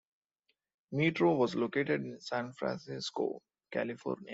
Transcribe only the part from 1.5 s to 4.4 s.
located in San Francisco, California.